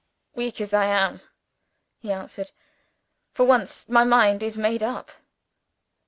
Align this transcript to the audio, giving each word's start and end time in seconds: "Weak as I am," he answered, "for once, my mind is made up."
"Weak 0.33 0.59
as 0.59 0.73
I 0.73 0.85
am," 0.85 1.21
he 1.99 2.11
answered, 2.11 2.49
"for 3.29 3.45
once, 3.45 3.87
my 3.87 4.03
mind 4.03 4.41
is 4.41 4.57
made 4.57 4.81
up." 4.81 5.11